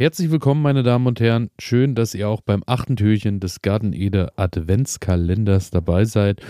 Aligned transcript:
Herzlich 0.00 0.30
willkommen, 0.30 0.62
meine 0.62 0.82
Damen 0.82 1.06
und 1.06 1.20
Herren. 1.20 1.50
Schön, 1.58 1.94
dass 1.94 2.14
ihr 2.14 2.26
auch 2.26 2.40
beim 2.40 2.62
achten 2.64 2.96
Türchen 2.96 3.38
des 3.38 3.60
Garten 3.60 3.92
Ede 3.92 4.32
Adventskalenders 4.36 5.70
dabei 5.70 6.06
seid. 6.06 6.40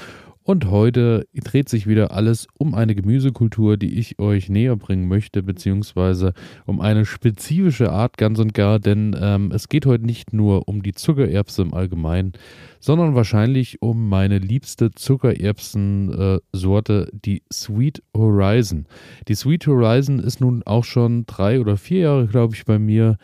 Und 0.42 0.70
heute 0.70 1.26
dreht 1.34 1.68
sich 1.68 1.86
wieder 1.86 2.12
alles 2.12 2.46
um 2.56 2.74
eine 2.74 2.94
Gemüsekultur, 2.94 3.76
die 3.76 3.98
ich 3.98 4.18
euch 4.18 4.48
näher 4.48 4.74
bringen 4.76 5.06
möchte, 5.06 5.42
beziehungsweise 5.42 6.32
um 6.64 6.80
eine 6.80 7.04
spezifische 7.04 7.92
Art 7.92 8.16
ganz 8.16 8.38
und 8.38 8.54
gar, 8.54 8.78
denn 8.78 9.14
ähm, 9.20 9.52
es 9.52 9.68
geht 9.68 9.84
heute 9.84 10.06
nicht 10.06 10.32
nur 10.32 10.66
um 10.66 10.82
die 10.82 10.94
Zuckererbse 10.94 11.60
im 11.60 11.74
Allgemeinen, 11.74 12.32
sondern 12.80 13.14
wahrscheinlich 13.14 13.82
um 13.82 14.08
meine 14.08 14.38
liebste 14.38 14.92
Zuckererbsensorte, 14.92 17.10
die 17.12 17.42
Sweet 17.52 18.02
Horizon. 18.16 18.86
Die 19.28 19.34
Sweet 19.34 19.66
Horizon 19.66 20.20
ist 20.20 20.40
nun 20.40 20.62
auch 20.64 20.84
schon 20.84 21.26
drei 21.26 21.60
oder 21.60 21.76
vier 21.76 22.00
Jahre, 22.00 22.26
glaube 22.26 22.54
ich, 22.54 22.64
bei 22.64 22.78
mir 22.78 23.18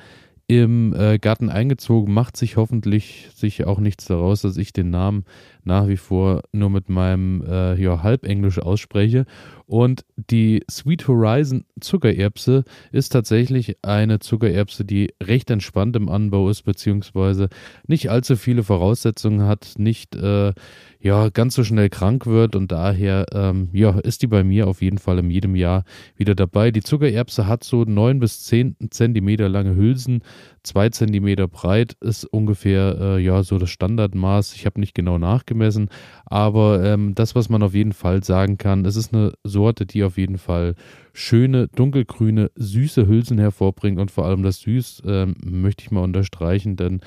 im 0.49 0.95
äh, 0.95 1.19
Garten 1.19 1.49
eingezogen, 1.49 2.15
macht 2.15 2.37
sich 2.37 2.57
hoffentlich 2.57 3.29
sich 3.35 3.67
auch 3.67 3.81
nichts 3.81 4.07
daraus, 4.07 4.43
dass 4.43 4.57
ich 4.57 4.73
den 4.73 4.91
Namen 4.91 5.25
nach 5.65 5.89
wie 5.89 5.97
vor 5.97 6.43
nur 6.53 6.71
mit 6.71 6.89
meinem 6.89 7.43
äh, 7.43 7.75
ja, 7.81 8.03
Halbenglisch 8.03 8.61
ausspreche. 8.61 9.27
Und 9.67 10.05
die 10.17 10.63
Sweet 10.71 11.09
Horizon 11.09 11.65
Zuckererbse 11.81 12.65
ist 12.93 13.09
tatsächlich 13.11 13.77
eine 13.83 14.21
Zuckererbse, 14.21 14.85
die 14.85 15.13
recht 15.21 15.51
entspannt 15.51 15.97
im 15.97 16.09
Anbau 16.09 16.49
ist, 16.49 16.63
beziehungsweise 16.63 17.49
nicht 17.89 18.09
allzu 18.09 18.37
viele 18.37 18.63
Voraussetzungen 18.63 19.43
hat, 19.43 19.75
nicht 19.77 20.15
äh, 20.15 20.53
ja, 21.01 21.29
ganz 21.31 21.55
so 21.55 21.65
schnell 21.65 21.89
krank 21.89 22.27
wird 22.27 22.55
und 22.55 22.71
daher 22.71 23.27
ähm, 23.33 23.69
ja, 23.73 23.99
ist 23.99 24.23
die 24.23 24.29
bei 24.29 24.45
mir 24.45 24.69
auf 24.69 24.83
jeden 24.83 24.99
Fall 24.99 25.19
in 25.19 25.31
jedem 25.31 25.57
Jahr 25.57 25.85
wieder 26.17 26.37
dabei. 26.37 26.71
Die 26.71 26.83
Zuckererbse 26.83 27.47
hat 27.47 27.65
so 27.65 27.85
9 27.85 28.21
bis 28.21 28.45
10 28.45 28.77
Zentimeter 28.91 29.49
lange 29.49 29.75
Hülsen, 29.75 30.23
2 30.67 30.91
Zentimeter 30.91 31.49
breit 31.49 31.97
ist 32.01 32.25
ungefähr 32.25 32.97
äh, 33.01 33.19
ja 33.19 33.43
so 33.43 33.59
das 33.59 33.71
Standardmaß. 33.71 34.55
Ich 34.55 34.67
habe 34.67 34.81
nicht 34.81 34.95
genau 34.95 35.19
nachgemessen, 35.19 35.89
aber 36.25 36.83
ähm, 36.85 37.15
das, 37.15 37.35
was 37.35 37.49
man 37.49 37.63
auf 37.63 37.75
jeden 37.75 37.93
Fall 37.93 38.23
sagen 38.25 38.59
kann, 38.59 38.85
es 38.85 38.97
ist 38.97 39.15
eine 39.15 39.33
Sorte, 39.45 39.87
die 39.87 40.05
auf 40.05 40.19
jeden 40.19 40.39
Fall 40.39 40.75
schöne, 41.13 41.69
dunkelgrüne, 41.69 42.51
süße 42.57 43.07
Hülsen 43.07 43.39
hervorbringt 43.39 43.99
und 43.99 44.11
vor 44.11 44.27
allem 44.27 44.43
das 44.43 44.61
Süß 44.61 45.03
äh, 45.07 45.27
möchte 45.45 45.85
ich 45.85 45.91
mal 45.91 46.03
unterstreichen, 46.03 46.77
denn 46.77 47.01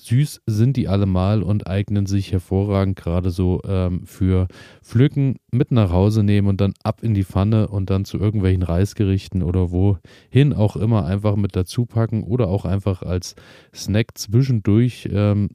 Süß 0.00 0.42
sind 0.46 0.76
die 0.76 0.88
allemal 0.88 1.42
und 1.42 1.66
eignen 1.66 2.06
sich 2.06 2.32
hervorragend 2.32 2.96
gerade 2.96 3.30
so 3.30 3.60
ähm, 3.66 4.06
für 4.06 4.48
Pflücken, 4.82 5.36
mit 5.50 5.70
nach 5.72 5.92
Hause 5.92 6.22
nehmen 6.22 6.48
und 6.48 6.60
dann 6.60 6.72
ab 6.82 7.02
in 7.02 7.14
die 7.14 7.24
Pfanne 7.24 7.68
und 7.68 7.90
dann 7.90 8.04
zu 8.04 8.18
irgendwelchen 8.18 8.62
Reisgerichten 8.62 9.42
oder 9.42 9.70
wohin 9.70 10.52
auch 10.54 10.76
immer 10.76 11.04
einfach 11.04 11.36
mit 11.36 11.54
dazu 11.54 11.84
packen 11.86 12.22
oder 12.22 12.48
auch 12.48 12.64
einfach 12.64 13.02
als 13.02 13.34
Snack 13.74 14.16
zwischendurch 14.16 15.08
ähm, 15.12 15.50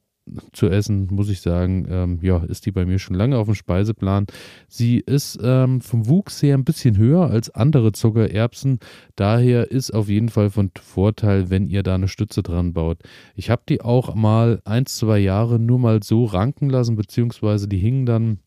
zu 0.53 0.69
essen, 0.69 1.07
muss 1.11 1.29
ich 1.29 1.41
sagen, 1.41 1.85
ähm, 1.89 2.19
ja, 2.21 2.37
ist 2.37 2.65
die 2.65 2.71
bei 2.71 2.85
mir 2.85 2.99
schon 2.99 3.15
lange 3.15 3.37
auf 3.37 3.45
dem 3.45 3.55
Speiseplan. 3.55 4.25
Sie 4.67 4.97
ist 4.99 5.39
ähm, 5.41 5.81
vom 5.81 6.07
Wuchs 6.07 6.41
her 6.41 6.57
ein 6.57 6.63
bisschen 6.63 6.97
höher 6.97 7.29
als 7.29 7.49
andere 7.51 7.91
Zuckererbsen. 7.91 8.79
Daher 9.15 9.71
ist 9.71 9.91
auf 9.91 10.09
jeden 10.09 10.29
Fall 10.29 10.49
von 10.49 10.71
Vorteil, 10.81 11.49
wenn 11.49 11.67
ihr 11.67 11.83
da 11.83 11.95
eine 11.95 12.07
Stütze 12.07 12.41
dran 12.41 12.73
baut. 12.73 12.99
Ich 13.35 13.49
habe 13.49 13.63
die 13.69 13.81
auch 13.81 14.15
mal 14.15 14.61
ein, 14.65 14.85
zwei 14.87 15.19
Jahre 15.19 15.59
nur 15.59 15.79
mal 15.79 16.01
so 16.01 16.25
ranken 16.25 16.69
lassen, 16.69 16.95
beziehungsweise 16.95 17.67
die 17.67 17.77
hingen 17.77 18.05
dann 18.05 18.39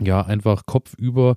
ja 0.00 0.22
einfach 0.22 0.66
kopfüber 0.66 1.36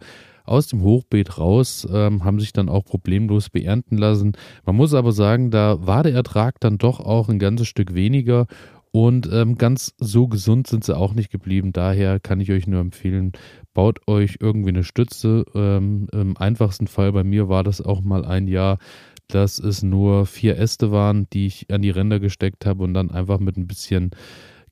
aus 0.49 0.67
dem 0.67 0.81
Hochbeet 0.81 1.37
raus, 1.37 1.87
ähm, 1.91 2.23
haben 2.23 2.39
sich 2.39 2.53
dann 2.53 2.69
auch 2.69 2.83
problemlos 2.83 3.49
beernten 3.49 3.97
lassen. 3.97 4.33
Man 4.65 4.75
muss 4.75 4.95
aber 4.95 5.11
sagen, 5.11 5.51
da 5.51 5.85
war 5.85 6.01
der 6.01 6.13
Ertrag 6.13 6.59
dann 6.59 6.79
doch 6.79 6.99
auch 6.99 7.29
ein 7.29 7.37
ganzes 7.37 7.67
Stück 7.67 7.93
weniger 7.93 8.47
und 8.91 9.29
ähm, 9.31 9.57
ganz 9.57 9.93
so 9.99 10.27
gesund 10.27 10.67
sind 10.67 10.83
sie 10.83 10.97
auch 10.97 11.13
nicht 11.13 11.31
geblieben. 11.31 11.71
Daher 11.73 12.19
kann 12.19 12.39
ich 12.39 12.51
euch 12.51 12.67
nur 12.67 12.81
empfehlen, 12.81 13.33
baut 13.73 14.07
euch 14.07 14.37
irgendwie 14.39 14.69
eine 14.69 14.83
Stütze. 14.83 15.45
Ähm, 15.53 16.07
Im 16.11 16.37
einfachsten 16.37 16.87
Fall 16.87 17.11
bei 17.11 17.23
mir 17.23 17.49
war 17.49 17.63
das 17.63 17.81
auch 17.81 18.01
mal 18.01 18.25
ein 18.25 18.47
Jahr, 18.47 18.79
dass 19.27 19.59
es 19.59 19.83
nur 19.83 20.25
vier 20.25 20.57
Äste 20.57 20.91
waren, 20.91 21.27
die 21.31 21.45
ich 21.45 21.71
an 21.71 21.83
die 21.83 21.91
Ränder 21.91 22.19
gesteckt 22.19 22.65
habe 22.65 22.83
und 22.83 22.93
dann 22.95 23.11
einfach 23.11 23.39
mit 23.39 23.57
ein 23.57 23.67
bisschen 23.67 24.11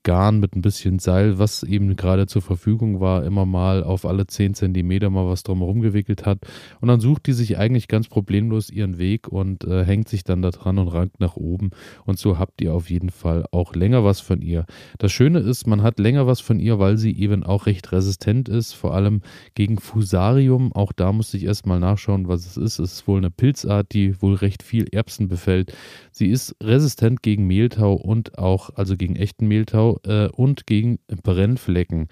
Garn 0.07 0.39
mit 0.39 0.55
ein 0.55 0.61
bisschen 0.61 0.99
Seil, 0.99 1.37
was 1.37 1.63
eben 1.63 1.97
gerade 1.97 2.27
zur 2.27 2.41
Verfügung 2.41 3.01
war, 3.01 3.25
immer 3.25 3.45
mal 3.45 3.83
auf 3.83 4.05
alle 4.05 4.25
10 4.25 4.53
Zentimeter 4.53 5.09
mal 5.09 5.27
was 5.27 5.43
drumherum 5.43 5.81
gewickelt 5.81 6.25
hat. 6.25 6.39
Und 6.79 6.87
dann 6.87 7.01
sucht 7.01 7.27
die 7.27 7.33
sich 7.33 7.57
eigentlich 7.57 7.89
ganz 7.89 8.07
problemlos 8.07 8.69
ihren 8.69 8.99
Weg 8.99 9.27
und 9.27 9.65
äh, 9.65 9.83
hängt 9.83 10.07
sich 10.07 10.23
dann 10.23 10.41
da 10.41 10.51
dran 10.51 10.77
und 10.77 10.87
rankt 10.87 11.19
nach 11.19 11.35
oben. 11.35 11.71
Und 12.05 12.19
so 12.19 12.39
habt 12.39 12.61
ihr 12.61 12.73
auf 12.73 12.89
jeden 12.89 13.09
Fall 13.09 13.47
auch 13.51 13.75
länger 13.75 14.05
was 14.05 14.21
von 14.21 14.41
ihr. 14.41 14.65
Das 14.97 15.11
Schöne 15.11 15.39
ist, 15.39 15.67
man 15.67 15.83
hat 15.83 15.99
länger 15.99 16.25
was 16.25 16.39
von 16.39 16.61
ihr, 16.61 16.79
weil 16.79 16.95
sie 16.95 17.11
eben 17.11 17.43
auch 17.43 17.65
recht 17.65 17.91
resistent 17.91 18.47
ist, 18.47 18.71
vor 18.71 18.93
allem 18.93 19.19
gegen 19.55 19.77
Fusarium. 19.77 20.71
Auch 20.71 20.93
da 20.93 21.11
musste 21.11 21.35
ich 21.35 21.43
erstmal 21.43 21.81
nachschauen, 21.81 22.29
was 22.29 22.45
es 22.45 22.55
ist. 22.55 22.79
Es 22.79 22.93
ist 22.93 23.07
wohl 23.09 23.17
eine 23.17 23.29
Pilzart, 23.29 23.91
die 23.91 24.21
wohl 24.21 24.35
recht 24.35 24.63
viel 24.63 24.87
Erbsen 24.89 25.27
befällt. 25.27 25.73
Sie 26.13 26.29
ist 26.29 26.55
resistent 26.63 27.23
gegen 27.23 27.45
Mehltau 27.45 27.91
und 27.95 28.37
auch, 28.37 28.69
also 28.75 28.95
gegen 28.95 29.17
echten 29.17 29.47
Mehltau 29.47 29.96
äh, 30.05 30.27
und 30.27 30.67
gegen 30.67 30.99
Brennflecken. 31.23 32.07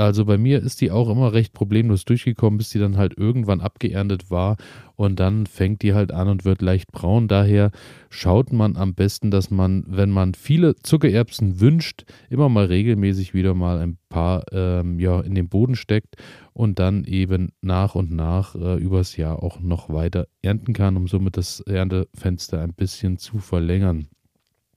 Also 0.00 0.24
bei 0.24 0.38
mir 0.38 0.62
ist 0.62 0.80
die 0.80 0.92
auch 0.92 1.10
immer 1.10 1.32
recht 1.32 1.52
problemlos 1.52 2.04
durchgekommen, 2.04 2.58
bis 2.58 2.70
die 2.70 2.78
dann 2.78 2.96
halt 2.96 3.18
irgendwann 3.18 3.60
abgeerntet 3.60 4.30
war 4.30 4.56
und 4.94 5.18
dann 5.18 5.44
fängt 5.46 5.82
die 5.82 5.92
halt 5.92 6.12
an 6.12 6.28
und 6.28 6.44
wird 6.44 6.62
leicht 6.62 6.92
braun. 6.92 7.26
Daher 7.26 7.72
schaut 8.08 8.52
man 8.52 8.76
am 8.76 8.94
besten, 8.94 9.32
dass 9.32 9.50
man, 9.50 9.84
wenn 9.88 10.10
man 10.10 10.34
viele 10.34 10.76
Zuckererbsen 10.76 11.58
wünscht, 11.58 12.04
immer 12.30 12.48
mal 12.48 12.66
regelmäßig 12.66 13.34
wieder 13.34 13.54
mal 13.54 13.78
ein 13.80 13.98
paar 14.08 14.44
ähm, 14.52 15.00
ja, 15.00 15.20
in 15.20 15.34
den 15.34 15.48
Boden 15.48 15.74
steckt 15.74 16.14
und 16.52 16.78
dann 16.78 17.02
eben 17.02 17.50
nach 17.60 17.96
und 17.96 18.12
nach 18.12 18.54
äh, 18.54 18.76
übers 18.76 19.16
Jahr 19.16 19.42
auch 19.42 19.58
noch 19.58 19.88
weiter 19.88 20.28
ernten 20.42 20.74
kann, 20.74 20.96
um 20.96 21.08
somit 21.08 21.36
das 21.36 21.58
Erntefenster 21.58 22.60
ein 22.60 22.72
bisschen 22.72 23.18
zu 23.18 23.38
verlängern. 23.38 24.06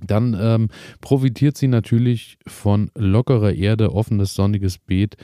Dann 0.05 0.37
ähm, 0.39 0.69
profitiert 0.99 1.57
sie 1.57 1.67
natürlich 1.67 2.37
von 2.47 2.91
lockerer 2.95 3.53
Erde, 3.53 3.93
offenes 3.93 4.33
sonniges 4.33 4.77
Beet. 4.77 5.15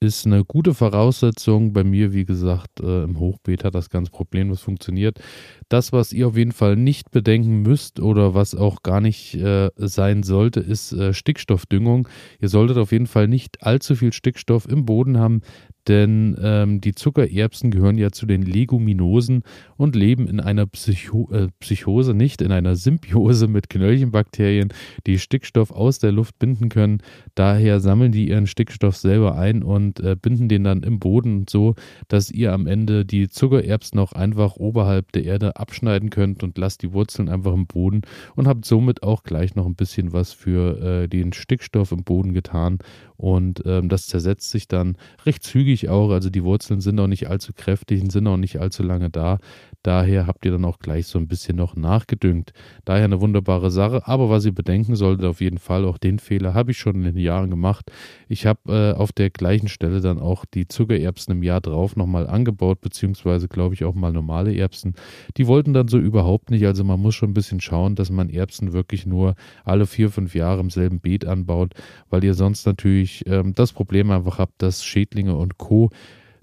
Ist 0.00 0.26
eine 0.26 0.44
gute 0.44 0.74
Voraussetzung. 0.74 1.72
Bei 1.72 1.84
mir, 1.84 2.12
wie 2.12 2.24
gesagt, 2.24 2.80
äh, 2.80 3.04
im 3.04 3.20
Hochbeet 3.20 3.62
hat 3.62 3.76
das 3.76 3.88
ganz 3.88 4.10
problemlos 4.10 4.60
funktioniert. 4.60 5.20
Das, 5.68 5.92
was 5.92 6.12
ihr 6.12 6.26
auf 6.26 6.36
jeden 6.36 6.50
Fall 6.50 6.74
nicht 6.74 7.12
bedenken 7.12 7.62
müsst 7.62 8.00
oder 8.00 8.34
was 8.34 8.56
auch 8.56 8.82
gar 8.82 9.00
nicht 9.00 9.36
äh, 9.36 9.70
sein 9.76 10.24
sollte, 10.24 10.58
ist 10.58 10.92
äh, 10.92 11.14
Stickstoffdüngung. 11.14 12.08
Ihr 12.40 12.48
solltet 12.48 12.78
auf 12.78 12.90
jeden 12.90 13.06
Fall 13.06 13.28
nicht 13.28 13.62
allzu 13.62 13.94
viel 13.94 14.12
Stickstoff 14.12 14.66
im 14.66 14.86
Boden 14.86 15.18
haben, 15.18 15.42
denn 15.88 16.36
ähm, 16.40 16.80
die 16.80 16.94
Zuckererbsen 16.94 17.70
gehören 17.70 17.98
ja 17.98 18.10
zu 18.10 18.26
den 18.26 18.42
Leguminosen 18.42 19.42
und 19.76 19.96
leben 19.96 20.28
in 20.28 20.38
einer 20.38 20.66
Psycho 20.66 21.28
äh, 21.32 21.48
Psychose, 21.58 22.14
nicht 22.14 22.40
in 22.40 22.52
einer 22.52 22.76
Symbiose 22.76 23.48
mit 23.48 23.68
Knöllchenbakterien, 23.68 24.72
die 25.06 25.18
Stickstoff 25.18 25.72
aus 25.72 25.98
der 25.98 26.12
Luft 26.12 26.38
binden 26.38 26.68
können. 26.68 27.02
Daher 27.34 27.80
sammeln 27.80 28.12
die 28.12 28.28
ihren 28.28 28.46
Stickstoff 28.46 28.96
selber 28.96 29.36
ein 29.36 29.62
und 29.62 29.98
äh, 30.00 30.16
binden 30.20 30.48
den 30.48 30.64
dann 30.64 30.82
im 30.82 31.00
Boden 31.00 31.46
so, 31.48 31.74
dass 32.08 32.30
ihr 32.30 32.52
am 32.52 32.66
Ende 32.66 33.04
die 33.04 33.28
Zuckererbsen 33.28 33.98
auch 33.98 34.12
einfach 34.12 34.56
oberhalb 34.56 35.10
der 35.12 35.24
Erde 35.24 35.56
abschneiden 35.56 36.10
könnt 36.10 36.42
und 36.42 36.58
lasst 36.58 36.82
die 36.82 36.92
Wurzeln 36.92 37.28
einfach 37.28 37.52
im 37.54 37.66
Boden 37.66 38.02
und 38.36 38.46
habt 38.46 38.64
somit 38.64 39.02
auch 39.02 39.24
gleich 39.24 39.56
noch 39.56 39.66
ein 39.66 39.74
bisschen 39.74 40.12
was 40.12 40.32
für 40.32 41.02
äh, 41.02 41.08
den 41.08 41.32
Stickstoff 41.32 41.90
im 41.90 42.04
Boden 42.04 42.32
getan 42.34 42.78
und 43.16 43.62
ähm, 43.66 43.88
das 43.88 44.08
zersetzt 44.08 44.50
sich 44.50 44.66
dann 44.66 44.96
recht 45.24 45.44
zügig 45.44 45.71
auch. 45.88 46.10
Also 46.10 46.30
die 46.30 46.44
Wurzeln 46.44 46.80
sind 46.80 46.98
auch 47.00 47.06
nicht 47.06 47.28
allzu 47.28 47.52
kräftig 47.52 48.02
und 48.02 48.12
sind 48.12 48.26
auch 48.26 48.36
nicht 48.36 48.60
allzu 48.60 48.82
lange 48.82 49.10
da. 49.10 49.38
Daher 49.82 50.28
habt 50.28 50.44
ihr 50.44 50.52
dann 50.52 50.64
auch 50.64 50.78
gleich 50.78 51.06
so 51.08 51.18
ein 51.18 51.26
bisschen 51.26 51.56
noch 51.56 51.74
nachgedüngt. 51.74 52.52
Daher 52.84 53.04
eine 53.04 53.20
wunderbare 53.20 53.70
Sache. 53.70 54.06
Aber 54.06 54.30
was 54.30 54.44
ihr 54.44 54.54
bedenken 54.54 54.94
solltet, 54.94 55.26
auf 55.26 55.40
jeden 55.40 55.58
Fall, 55.58 55.84
auch 55.84 55.98
den 55.98 56.20
Fehler 56.20 56.54
habe 56.54 56.70
ich 56.70 56.78
schon 56.78 56.96
in 56.96 57.02
den 57.02 57.16
Jahren 57.16 57.50
gemacht. 57.50 57.90
Ich 58.28 58.46
habe 58.46 58.60
äh, 58.68 58.98
auf 58.98 59.10
der 59.12 59.30
gleichen 59.30 59.68
Stelle 59.68 60.00
dann 60.00 60.20
auch 60.20 60.44
die 60.44 60.68
Zuckererbsen 60.68 61.32
im 61.32 61.42
Jahr 61.42 61.60
drauf 61.60 61.96
nochmal 61.96 62.28
angebaut, 62.28 62.80
beziehungsweise 62.80 63.48
glaube 63.48 63.74
ich 63.74 63.84
auch 63.84 63.94
mal 63.94 64.12
normale 64.12 64.54
Erbsen. 64.56 64.94
Die 65.36 65.48
wollten 65.48 65.72
dann 65.72 65.88
so 65.88 65.98
überhaupt 65.98 66.50
nicht. 66.50 66.64
Also 66.64 66.84
man 66.84 67.00
muss 67.00 67.16
schon 67.16 67.30
ein 67.30 67.34
bisschen 67.34 67.60
schauen, 67.60 67.96
dass 67.96 68.10
man 68.10 68.30
Erbsen 68.30 68.72
wirklich 68.72 69.04
nur 69.04 69.34
alle 69.64 69.86
vier, 69.86 70.10
fünf 70.10 70.34
Jahre 70.34 70.60
im 70.60 70.70
selben 70.70 71.00
Beet 71.00 71.26
anbaut, 71.26 71.74
weil 72.08 72.22
ihr 72.22 72.34
sonst 72.34 72.66
natürlich 72.66 73.24
ähm, 73.26 73.52
das 73.54 73.72
Problem 73.72 74.10
einfach 74.12 74.38
habt, 74.38 74.62
dass 74.62 74.84
Schädlinge 74.84 75.36
und 75.36 75.58
Co 75.62 75.90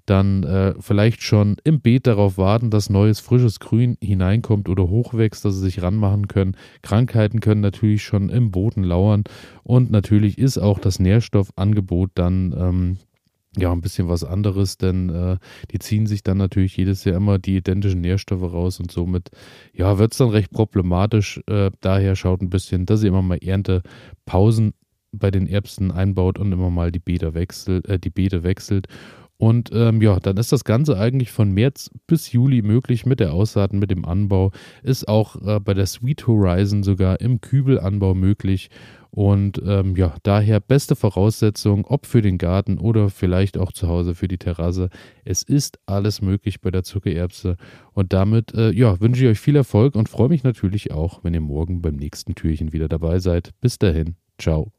dann 0.10 0.44
äh, 0.44 0.74
vielleicht 0.80 1.22
schon 1.22 1.58
im 1.64 1.82
Beet 1.82 2.08
darauf 2.08 2.38
warten, 2.38 2.72
dass 2.72 2.90
neues 2.90 3.20
frisches 3.20 3.60
Grün 3.60 3.96
hineinkommt 4.02 4.68
oder 4.68 4.90
hochwächst, 4.90 5.46
dass 5.46 5.56
sie 5.56 5.62
sich 5.62 5.82
ranmachen 5.82 6.28
können. 6.28 6.58
Krankheiten 6.82 7.40
können 7.42 7.62
natürlich 7.62 8.04
schon 8.04 8.30
im 8.30 8.50
Boden 8.50 8.84
lauern 8.84 9.24
und 9.64 9.92
natürlich 9.92 10.38
ist 10.38 10.58
auch 10.58 10.80
das 10.80 11.00
Nährstoffangebot 11.00 12.12
dann 12.16 12.56
ähm, 12.58 12.98
ja, 13.58 13.72
ein 13.72 13.82
bisschen 13.82 14.08
was 14.08 14.24
anderes, 14.24 14.78
denn 14.78 15.10
äh, 15.10 15.38
die 15.72 15.80
ziehen 15.80 16.06
sich 16.06 16.24
dann 16.24 16.38
natürlich 16.38 16.78
jedes 16.78 17.04
Jahr 17.04 17.16
immer 17.16 17.40
die 17.40 17.58
identischen 17.58 18.02
Nährstoffe 18.02 18.54
raus 18.54 18.80
und 18.80 18.92
somit, 18.92 19.30
ja, 19.74 19.98
wird 19.98 20.12
es 20.12 20.20
dann 20.20 20.30
recht 20.30 20.52
problematisch. 20.52 21.42
Äh, 21.48 21.72
daher 21.82 22.16
schaut 22.16 22.42
ein 22.42 22.50
bisschen, 22.50 22.86
dass 22.86 23.02
ihr 23.02 23.10
immer 23.10 23.24
mal 23.24 23.40
Erntepausen 23.44 24.74
bei 25.12 25.32
den 25.32 25.48
Erbsen 25.48 25.92
einbaut 25.92 26.38
und 26.38 26.52
immer 26.52 26.70
mal 26.70 26.92
die 26.92 27.00
Beete 27.00 27.34
wechselt, 27.34 27.88
äh, 27.88 28.00
die 28.00 28.10
Beete 28.10 28.44
wechselt. 28.44 28.88
Und 29.42 29.70
ähm, 29.74 30.02
ja, 30.02 30.20
dann 30.20 30.36
ist 30.36 30.52
das 30.52 30.66
Ganze 30.66 31.00
eigentlich 31.00 31.32
von 31.32 31.54
März 31.54 31.90
bis 32.08 32.34
Juli 32.34 32.62
möglich 32.62 33.06
mit 33.06 33.22
der 33.22 33.34
Aussaat, 33.34 33.72
mit 33.72 33.90
dem 33.90 34.04
Anbau. 34.04 34.52
Ist 34.84 35.08
auch 35.08 35.38
äh, 35.42 35.62
bei 35.62 35.74
der 35.74 35.86
Sweet 35.86 36.28
Horizon 36.28 36.84
sogar 36.84 37.22
im 37.22 37.40
Kübelanbau 37.40 38.16
möglich. 38.16 38.70
Und 39.12 39.62
ähm, 39.66 39.96
ja, 39.96 40.14
daher 40.24 40.60
beste 40.60 40.98
Voraussetzung, 40.98 41.86
ob 41.86 42.06
für 42.06 42.22
den 42.22 42.38
Garten 42.38 42.78
oder 42.78 43.10
vielleicht 43.10 43.58
auch 43.58 43.72
zu 43.72 43.88
Hause 43.88 44.14
für 44.14 44.28
die 44.28 44.38
Terrasse. 44.38 44.90
Es 45.24 45.42
ist 45.42 45.80
alles 45.86 46.22
möglich 46.22 46.60
bei 46.60 46.70
der 46.70 46.84
Zuckererbse. 46.84 47.56
Und 47.94 48.12
damit 48.12 48.54
äh, 48.54 48.72
ja, 48.72 49.00
wünsche 49.00 49.24
ich 49.24 49.30
euch 49.32 49.40
viel 49.40 49.56
Erfolg 49.56 49.96
und 49.96 50.10
freue 50.10 50.28
mich 50.28 50.44
natürlich 50.44 50.92
auch, 50.92 51.24
wenn 51.24 51.34
ihr 51.34 51.40
morgen 51.40 51.82
beim 51.82 51.96
nächsten 51.96 52.36
Türchen 52.36 52.74
wieder 52.74 52.90
dabei 52.90 53.20
seid. 53.20 53.52
Bis 53.62 53.80
dahin, 53.80 54.16
ciao. 54.38 54.74